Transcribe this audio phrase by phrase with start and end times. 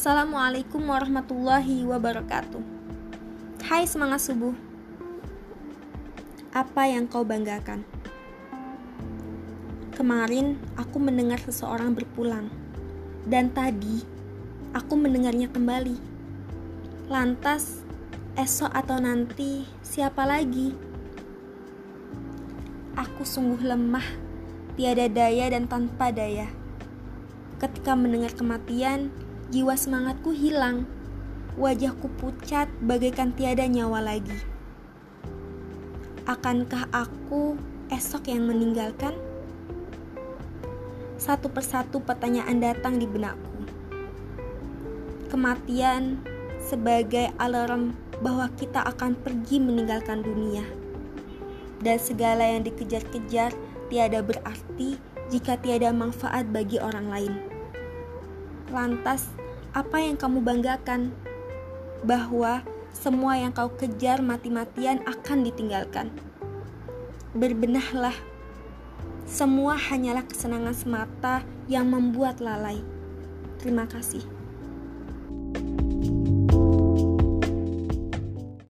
[0.00, 2.64] Assalamualaikum warahmatullahi wabarakatuh.
[3.68, 4.56] Hai semangat subuh.
[6.56, 7.84] Apa yang kau banggakan?
[9.92, 12.48] Kemarin aku mendengar seseorang berpulang,
[13.28, 14.00] dan tadi
[14.72, 16.00] aku mendengarnya kembali.
[17.12, 17.84] Lantas,
[18.40, 20.72] esok atau nanti siapa lagi?
[22.96, 24.08] Aku sungguh lemah,
[24.80, 26.48] tiada daya dan tanpa daya.
[27.60, 30.86] Ketika mendengar kematian, jiwa semangatku hilang.
[31.58, 34.38] Wajahku pucat bagaikan tiada nyawa lagi.
[36.22, 37.58] Akankah aku
[37.90, 39.10] esok yang meninggalkan?
[41.18, 43.66] Satu persatu pertanyaan datang di benakku.
[45.26, 46.22] Kematian
[46.62, 50.62] sebagai alarm bahwa kita akan pergi meninggalkan dunia.
[51.82, 53.50] Dan segala yang dikejar-kejar
[53.90, 54.94] tiada berarti
[55.34, 57.34] jika tiada manfaat bagi orang lain.
[58.70, 59.39] Lantas,
[59.70, 61.14] apa yang kamu banggakan?
[62.02, 66.10] Bahwa semua yang kau kejar mati-matian akan ditinggalkan.
[67.30, 68.14] Berbenahlah
[69.30, 72.82] semua hanyalah kesenangan semata yang membuat lalai.
[73.62, 74.26] Terima kasih.